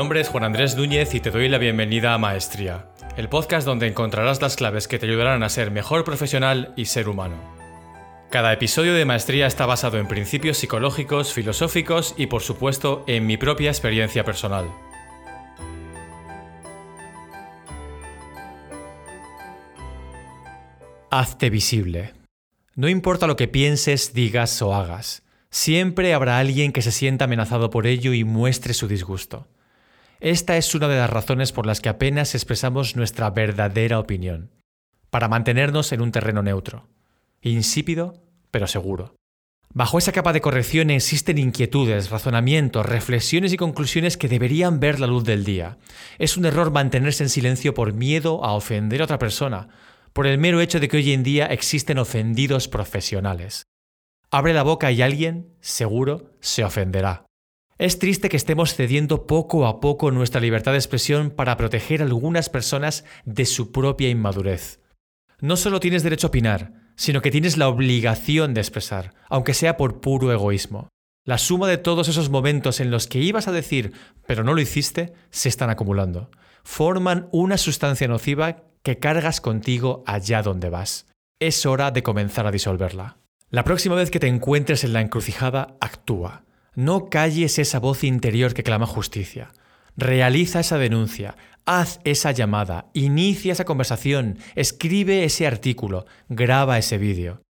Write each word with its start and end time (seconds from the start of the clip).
Nombre 0.00 0.22
es 0.22 0.30
Juan 0.30 0.44
Andrés 0.44 0.76
Núñez 0.76 1.14
y 1.14 1.20
te 1.20 1.30
doy 1.30 1.46
la 1.50 1.58
bienvenida 1.58 2.14
a 2.14 2.18
Maestría, 2.18 2.86
el 3.18 3.28
podcast 3.28 3.66
donde 3.66 3.86
encontrarás 3.86 4.40
las 4.40 4.56
claves 4.56 4.88
que 4.88 4.98
te 4.98 5.04
ayudarán 5.04 5.42
a 5.42 5.50
ser 5.50 5.70
mejor 5.70 6.04
profesional 6.04 6.72
y 6.74 6.86
ser 6.86 7.06
humano. 7.06 7.36
Cada 8.30 8.50
episodio 8.50 8.94
de 8.94 9.04
Maestría 9.04 9.46
está 9.46 9.66
basado 9.66 9.98
en 9.98 10.08
principios 10.08 10.56
psicológicos, 10.56 11.34
filosóficos 11.34 12.14
y 12.16 12.28
por 12.28 12.40
supuesto 12.40 13.04
en 13.08 13.26
mi 13.26 13.36
propia 13.36 13.68
experiencia 13.68 14.24
personal. 14.24 14.72
Hazte 21.10 21.50
visible. 21.50 22.14
No 22.74 22.88
importa 22.88 23.26
lo 23.26 23.36
que 23.36 23.48
pienses, 23.48 24.14
digas 24.14 24.62
o 24.62 24.74
hagas, 24.74 25.24
siempre 25.50 26.14
habrá 26.14 26.38
alguien 26.38 26.72
que 26.72 26.80
se 26.80 26.90
sienta 26.90 27.26
amenazado 27.26 27.68
por 27.68 27.86
ello 27.86 28.14
y 28.14 28.24
muestre 28.24 28.72
su 28.72 28.88
disgusto. 28.88 29.46
Esta 30.20 30.58
es 30.58 30.74
una 30.74 30.86
de 30.86 30.98
las 30.98 31.08
razones 31.08 31.50
por 31.50 31.64
las 31.64 31.80
que 31.80 31.88
apenas 31.88 32.34
expresamos 32.34 32.94
nuestra 32.94 33.30
verdadera 33.30 33.98
opinión, 33.98 34.50
para 35.08 35.28
mantenernos 35.28 35.92
en 35.92 36.02
un 36.02 36.12
terreno 36.12 36.42
neutro, 36.42 36.88
insípido 37.40 38.22
pero 38.50 38.66
seguro. 38.66 39.14
Bajo 39.72 39.98
esa 39.98 40.12
capa 40.12 40.32
de 40.32 40.40
corrección 40.40 40.90
existen 40.90 41.38
inquietudes, 41.38 42.10
razonamientos, 42.10 42.84
reflexiones 42.84 43.52
y 43.52 43.56
conclusiones 43.56 44.16
que 44.16 44.28
deberían 44.28 44.80
ver 44.80 45.00
la 45.00 45.06
luz 45.06 45.24
del 45.24 45.44
día. 45.44 45.78
Es 46.18 46.36
un 46.36 46.44
error 46.44 46.70
mantenerse 46.70 47.22
en 47.22 47.30
silencio 47.30 47.72
por 47.72 47.94
miedo 47.94 48.44
a 48.44 48.52
ofender 48.52 49.00
a 49.00 49.04
otra 49.04 49.18
persona, 49.18 49.68
por 50.12 50.26
el 50.26 50.38
mero 50.38 50.60
hecho 50.60 50.80
de 50.80 50.88
que 50.88 50.96
hoy 50.96 51.12
en 51.12 51.22
día 51.22 51.46
existen 51.46 51.98
ofendidos 51.98 52.68
profesionales. 52.68 53.62
Abre 54.30 54.52
la 54.52 54.64
boca 54.64 54.90
y 54.90 55.02
alguien, 55.02 55.54
seguro, 55.60 56.32
se 56.40 56.64
ofenderá. 56.64 57.29
Es 57.80 57.98
triste 57.98 58.28
que 58.28 58.36
estemos 58.36 58.74
cediendo 58.74 59.26
poco 59.26 59.66
a 59.66 59.80
poco 59.80 60.10
nuestra 60.10 60.38
libertad 60.38 60.72
de 60.72 60.76
expresión 60.76 61.30
para 61.30 61.56
proteger 61.56 62.02
a 62.02 62.04
algunas 62.04 62.50
personas 62.50 63.06
de 63.24 63.46
su 63.46 63.72
propia 63.72 64.10
inmadurez. 64.10 64.80
No 65.40 65.56
solo 65.56 65.80
tienes 65.80 66.02
derecho 66.02 66.26
a 66.26 66.28
opinar, 66.28 66.74
sino 66.94 67.22
que 67.22 67.30
tienes 67.30 67.56
la 67.56 67.68
obligación 67.70 68.52
de 68.52 68.60
expresar, 68.60 69.14
aunque 69.30 69.54
sea 69.54 69.78
por 69.78 70.02
puro 70.02 70.30
egoísmo. 70.30 70.90
La 71.24 71.38
suma 71.38 71.68
de 71.68 71.78
todos 71.78 72.08
esos 72.08 72.28
momentos 72.28 72.80
en 72.80 72.90
los 72.90 73.06
que 73.06 73.20
ibas 73.20 73.48
a 73.48 73.52
decir, 73.52 73.94
pero 74.26 74.44
no 74.44 74.52
lo 74.52 74.60
hiciste, 74.60 75.14
se 75.30 75.48
están 75.48 75.70
acumulando. 75.70 76.30
Forman 76.62 77.30
una 77.32 77.56
sustancia 77.56 78.08
nociva 78.08 78.64
que 78.82 78.98
cargas 78.98 79.40
contigo 79.40 80.04
allá 80.06 80.42
donde 80.42 80.68
vas. 80.68 81.06
Es 81.40 81.64
hora 81.64 81.92
de 81.92 82.02
comenzar 82.02 82.46
a 82.46 82.52
disolverla. 82.52 83.16
La 83.48 83.64
próxima 83.64 83.94
vez 83.94 84.10
que 84.10 84.20
te 84.20 84.28
encuentres 84.28 84.84
en 84.84 84.92
la 84.92 85.00
encrucijada, 85.00 85.78
actúa. 85.80 86.44
No 86.74 87.10
calles 87.10 87.58
esa 87.58 87.78
voz 87.78 88.04
interior 88.04 88.54
que 88.54 88.62
clama 88.62 88.86
justicia. 88.86 89.52
Realiza 89.96 90.60
esa 90.60 90.78
denuncia, 90.78 91.36
haz 91.66 92.00
esa 92.04 92.30
llamada, 92.32 92.90
inicia 92.94 93.52
esa 93.52 93.64
conversación, 93.64 94.38
escribe 94.54 95.24
ese 95.24 95.46
artículo, 95.46 96.06
graba 96.28 96.78
ese 96.78 96.96
vídeo. 96.98 97.42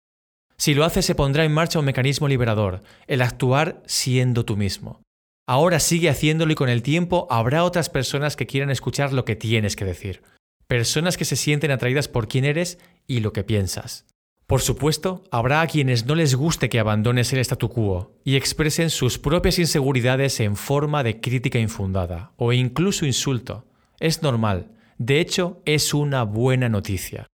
Si 0.56 0.74
lo 0.74 0.84
haces 0.84 1.06
se 1.06 1.14
pondrá 1.14 1.44
en 1.44 1.52
marcha 1.52 1.78
un 1.78 1.84
mecanismo 1.84 2.28
liberador, 2.28 2.82
el 3.06 3.22
actuar 3.22 3.82
siendo 3.86 4.44
tú 4.44 4.56
mismo. 4.56 5.02
Ahora 5.46 5.80
sigue 5.80 6.08
haciéndolo 6.08 6.52
y 6.52 6.56
con 6.56 6.68
el 6.68 6.82
tiempo 6.82 7.26
habrá 7.30 7.64
otras 7.64 7.88
personas 7.88 8.36
que 8.36 8.46
quieran 8.46 8.70
escuchar 8.70 9.12
lo 9.12 9.24
que 9.24 9.36
tienes 9.36 9.76
que 9.76 9.84
decir 9.84 10.22
personas 10.70 11.16
que 11.16 11.24
se 11.24 11.34
sienten 11.34 11.72
atraídas 11.72 12.06
por 12.06 12.28
quién 12.28 12.44
eres 12.44 12.78
y 13.08 13.18
lo 13.18 13.32
que 13.32 13.42
piensas. 13.42 14.06
Por 14.50 14.62
supuesto, 14.62 15.22
habrá 15.30 15.60
a 15.60 15.68
quienes 15.68 16.06
no 16.06 16.16
les 16.16 16.34
guste 16.34 16.68
que 16.68 16.80
abandones 16.80 17.32
el 17.32 17.38
statu 17.38 17.68
quo 17.68 18.16
y 18.24 18.34
expresen 18.34 18.90
sus 18.90 19.16
propias 19.16 19.60
inseguridades 19.60 20.40
en 20.40 20.56
forma 20.56 21.04
de 21.04 21.20
crítica 21.20 21.60
infundada 21.60 22.32
o 22.36 22.52
incluso 22.52 23.06
insulto. 23.06 23.64
Es 24.00 24.24
normal, 24.24 24.72
de 24.98 25.20
hecho 25.20 25.62
es 25.66 25.94
una 25.94 26.24
buena 26.24 26.68
noticia. 26.68 27.28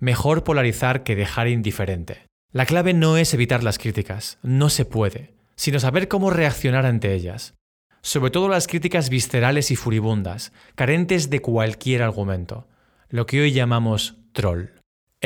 Mejor 0.00 0.42
polarizar 0.42 1.04
que 1.04 1.14
dejar 1.14 1.46
indiferente. 1.46 2.26
La 2.50 2.66
clave 2.66 2.94
no 2.94 3.16
es 3.16 3.32
evitar 3.32 3.62
las 3.62 3.78
críticas, 3.78 4.40
no 4.42 4.68
se 4.68 4.84
puede, 4.84 5.34
sino 5.54 5.78
saber 5.78 6.08
cómo 6.08 6.30
reaccionar 6.30 6.84
ante 6.84 7.14
ellas. 7.14 7.54
Sobre 8.02 8.32
todo 8.32 8.48
las 8.48 8.66
críticas 8.66 9.08
viscerales 9.08 9.70
y 9.70 9.76
furibundas, 9.76 10.52
carentes 10.74 11.30
de 11.30 11.38
cualquier 11.38 12.02
argumento 12.02 12.66
lo 13.08 13.24
que 13.24 13.40
hoy 13.40 13.52
llamamos 13.52 14.16
troll. 14.32 14.75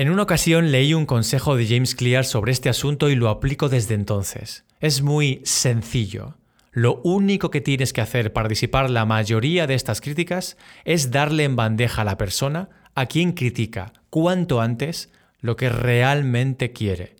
En 0.00 0.08
una 0.08 0.22
ocasión 0.22 0.72
leí 0.72 0.94
un 0.94 1.04
consejo 1.04 1.56
de 1.56 1.66
James 1.66 1.94
Clear 1.94 2.24
sobre 2.24 2.52
este 2.52 2.70
asunto 2.70 3.10
y 3.10 3.16
lo 3.16 3.28
aplico 3.28 3.68
desde 3.68 3.94
entonces. 3.94 4.64
Es 4.80 5.02
muy 5.02 5.42
sencillo. 5.44 6.38
Lo 6.72 7.02
único 7.04 7.50
que 7.50 7.60
tienes 7.60 7.92
que 7.92 8.00
hacer 8.00 8.32
para 8.32 8.48
disipar 8.48 8.88
la 8.88 9.04
mayoría 9.04 9.66
de 9.66 9.74
estas 9.74 10.00
críticas 10.00 10.56
es 10.86 11.10
darle 11.10 11.44
en 11.44 11.54
bandeja 11.54 12.00
a 12.00 12.06
la 12.06 12.16
persona 12.16 12.70
a 12.94 13.04
quien 13.04 13.32
critica 13.32 13.92
cuanto 14.08 14.62
antes 14.62 15.10
lo 15.40 15.56
que 15.56 15.68
realmente 15.68 16.72
quiere, 16.72 17.16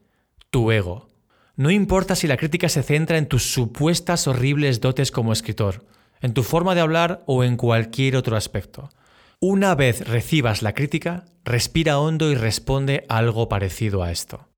tu 0.48 0.72
ego. 0.72 1.10
No 1.56 1.70
importa 1.70 2.16
si 2.16 2.28
la 2.28 2.38
crítica 2.38 2.70
se 2.70 2.82
centra 2.82 3.18
en 3.18 3.26
tus 3.26 3.42
supuestas 3.52 4.26
horribles 4.26 4.80
dotes 4.80 5.10
como 5.10 5.34
escritor, 5.34 5.84
en 6.22 6.32
tu 6.32 6.42
forma 6.42 6.74
de 6.74 6.80
hablar 6.80 7.24
o 7.26 7.44
en 7.44 7.58
cualquier 7.58 8.16
otro 8.16 8.38
aspecto. 8.38 8.88
Una 9.42 9.74
vez 9.74 10.06
recibas 10.06 10.60
la 10.60 10.74
crítica, 10.74 11.24
respira 11.44 11.98
hondo 11.98 12.30
y 12.30 12.34
responde 12.34 13.06
algo 13.08 13.48
parecido 13.48 14.02
a 14.02 14.12
esto. 14.12 14.50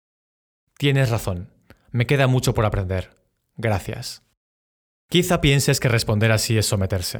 Tienes 0.77 1.09
razón, 1.09 1.51
me 1.93 2.09
queda 2.09 2.27
mucho 2.27 2.53
por 2.53 2.65
aprender. 2.65 3.15
Gracias. 3.57 4.25
Quizá 5.09 5.41
pienses 5.41 5.79
que 5.79 5.89
responder 5.89 6.33
así 6.33 6.59
es 6.59 6.67
someterse. 6.67 7.19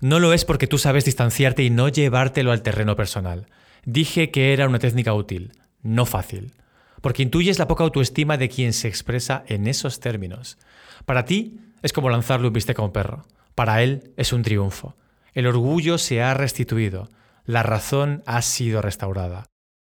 No 0.00 0.18
lo 0.18 0.32
es 0.32 0.46
porque 0.46 0.66
tú 0.66 0.78
sabes 0.78 1.04
distanciarte 1.04 1.62
y 1.62 1.68
no 1.68 1.90
llevártelo 1.90 2.52
al 2.52 2.62
terreno 2.62 2.96
personal. 2.96 3.48
Dije 3.84 4.30
que 4.30 4.54
era 4.54 4.66
una 4.66 4.78
técnica 4.78 5.12
útil, 5.12 5.52
no 5.82 6.06
fácil, 6.06 6.54
porque 7.02 7.22
intuyes 7.22 7.58
la 7.58 7.68
poca 7.68 7.84
autoestima 7.84 8.38
de 8.38 8.48
quien 8.48 8.72
se 8.72 8.88
expresa 8.88 9.44
en 9.46 9.66
esos 9.66 10.00
términos. 10.00 10.56
Para 11.04 11.26
ti 11.26 11.60
es 11.82 11.92
como 11.92 12.08
lanzarle 12.08 12.46
un 12.46 12.54
bistec 12.54 12.78
a 12.78 12.82
un 12.82 12.92
perro. 12.92 13.26
Para 13.54 13.82
él 13.82 14.14
es 14.16 14.32
un 14.32 14.42
triunfo. 14.42 14.96
El 15.34 15.46
orgullo 15.48 15.98
se 15.98 16.22
ha 16.22 16.32
restituido, 16.32 17.10
la 17.44 17.62
razón 17.62 18.22
ha 18.24 18.40
sido 18.40 18.80
restaurada. 18.80 19.46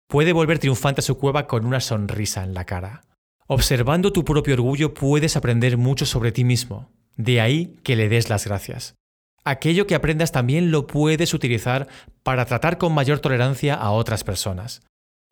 Puede 0.08 0.32
volver 0.32 0.58
triunfante 0.58 1.00
a 1.00 1.02
su 1.02 1.16
cueva 1.16 1.46
con 1.46 1.64
una 1.64 1.80
sonrisa 1.80 2.42
en 2.42 2.54
la 2.54 2.64
cara. 2.64 3.02
Observando 3.46 4.12
tu 4.12 4.24
propio 4.24 4.54
orgullo 4.54 4.94
puedes 4.94 5.36
aprender 5.36 5.76
mucho 5.76 6.06
sobre 6.06 6.32
ti 6.32 6.44
mismo, 6.44 6.90
de 7.16 7.40
ahí 7.40 7.76
que 7.84 7.94
le 7.94 8.08
des 8.08 8.28
las 8.28 8.46
gracias. 8.46 8.96
Aquello 9.44 9.86
que 9.86 9.94
aprendas 9.94 10.32
también 10.32 10.70
lo 10.70 10.86
puedes 10.86 11.32
utilizar 11.32 11.86
para 12.22 12.44
tratar 12.44 12.76
con 12.76 12.92
mayor 12.92 13.20
tolerancia 13.20 13.74
a 13.74 13.92
otras 13.92 14.24
personas. 14.24 14.82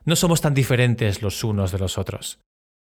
No 0.04 0.14
somos 0.14 0.40
tan 0.40 0.54
diferentes 0.54 1.20
los 1.20 1.42
unos 1.42 1.72
de 1.72 1.78
los 1.78 1.98
otros. 1.98 2.38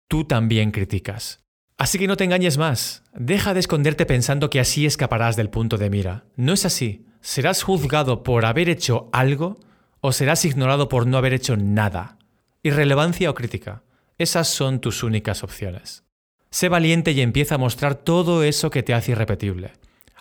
Tú 0.09 0.25
también 0.25 0.71
criticas. 0.71 1.39
Así 1.77 1.97
que 1.97 2.07
no 2.07 2.17
te 2.17 2.23
engañes 2.23 2.57
más. 2.57 3.03
Deja 3.13 3.53
de 3.53 3.59
esconderte 3.59 4.05
pensando 4.05 4.49
que 4.49 4.59
así 4.59 4.85
escaparás 4.85 5.35
del 5.35 5.49
punto 5.49 5.77
de 5.77 5.89
mira. 5.89 6.25
No 6.35 6.53
es 6.53 6.65
así. 6.65 7.05
¿Serás 7.21 7.61
juzgado 7.61 8.23
por 8.23 8.45
haber 8.45 8.67
hecho 8.67 9.09
algo 9.13 9.59
o 10.01 10.11
serás 10.11 10.43
ignorado 10.43 10.89
por 10.89 11.05
no 11.05 11.17
haber 11.17 11.33
hecho 11.33 11.55
nada? 11.55 12.17
Irrelevancia 12.63 13.29
o 13.29 13.35
crítica. 13.35 13.83
Esas 14.17 14.47
son 14.47 14.81
tus 14.81 15.03
únicas 15.03 15.43
opciones. 15.43 16.03
Sé 16.49 16.67
valiente 16.67 17.11
y 17.11 17.21
empieza 17.21 17.55
a 17.55 17.59
mostrar 17.59 17.95
todo 17.95 18.43
eso 18.43 18.71
que 18.71 18.83
te 18.83 18.93
hace 18.93 19.11
irrepetible. 19.11 19.73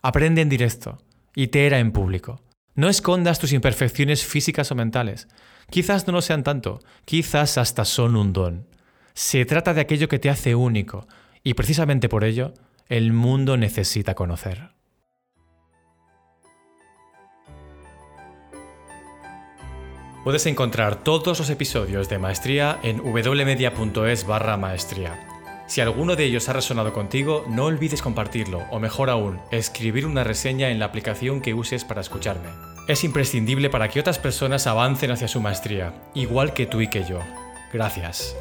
Aprende 0.02 0.43
en 0.43 0.50
directo. 0.50 0.99
Itera 1.35 1.79
en 1.79 1.93
público. 1.93 2.43
No 2.75 2.88
escondas 2.88 3.38
tus 3.38 3.52
imperfecciones 3.52 4.25
físicas 4.25 4.70
o 4.70 4.75
mentales. 4.75 5.26
Quizás 5.70 6.06
no 6.06 6.12
lo 6.12 6.23
sean 6.23 6.43
tanto, 6.43 6.81
quizás 7.05 7.58
hasta 7.58 7.85
son 7.85 8.17
un 8.17 8.32
don. 8.32 8.67
Se 9.14 9.44
trata 9.44 9.75
de 9.75 9.81
aquello 9.81 10.08
que 10.08 10.19
te 10.19 10.31
hace 10.31 10.55
único, 10.55 11.06
y 11.43 11.55
precisamente 11.55 12.08
por 12.08 12.25
ello, 12.25 12.55
el 12.88 13.12
mundo 13.12 13.56
necesita 13.56 14.14
conocer. 14.14 14.70
Puedes 20.25 20.44
encontrar 20.44 20.96
todos 20.96 21.38
los 21.38 21.49
episodios 21.49 22.11
de 22.11 22.19
Maestría 22.19 22.78
en 22.82 23.00
wmedia.es 23.00 24.26
barra 24.26 24.58
maestría. 24.58 25.19
Si 25.67 25.81
alguno 25.81 26.14
de 26.14 26.25
ellos 26.25 26.49
ha 26.49 26.52
resonado 26.52 26.93
contigo, 26.93 27.44
no 27.49 27.64
olvides 27.64 28.02
compartirlo 28.02 28.64
o 28.70 28.81
mejor 28.81 29.08
aún, 29.08 29.40
escribir 29.50 30.05
una 30.05 30.22
reseña 30.22 30.69
en 30.70 30.78
la 30.78 30.87
aplicación 30.87 31.40
que 31.40 31.55
uses 31.55 31.84
para 31.84 32.02
escucharme. 32.02 32.50
Es 32.87 33.02
imprescindible 33.02 33.70
para 33.70 33.88
que 33.88 34.00
otras 34.00 34.19
personas 34.19 34.67
avancen 34.67 35.11
hacia 35.11 35.28
su 35.28 35.40
maestría, 35.40 35.94
igual 36.12 36.52
que 36.52 36.66
tú 36.66 36.82
y 36.82 36.88
que 36.88 37.05
yo. 37.05 37.20
Gracias. 37.73 38.37